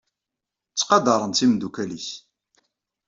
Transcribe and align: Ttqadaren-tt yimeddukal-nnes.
Ttqadaren-tt 0.71 1.41
yimeddukal-nnes. 1.43 2.07